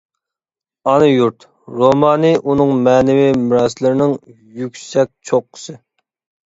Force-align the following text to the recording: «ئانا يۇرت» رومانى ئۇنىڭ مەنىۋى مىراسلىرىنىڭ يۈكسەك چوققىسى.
«ئانا 0.91 1.09
يۇرت» 1.09 1.45
رومانى 1.81 2.33
ئۇنىڭ 2.39 2.73
مەنىۋى 2.89 3.31
مىراسلىرىنىڭ 3.45 4.21
يۈكسەك 4.65 5.17
چوققىسى. 5.31 5.81